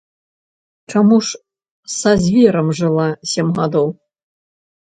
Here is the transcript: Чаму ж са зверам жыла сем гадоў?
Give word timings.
Чаму 0.93 1.19
ж 1.27 1.41
са 1.99 2.11
зверам 2.23 2.67
жыла 2.81 3.07
сем 3.35 3.47
гадоў? 3.61 3.89